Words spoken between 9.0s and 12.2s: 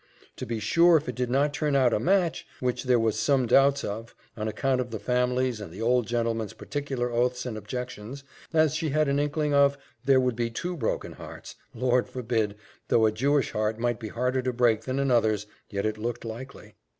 an inkling of, there would be two broken hearts. Lord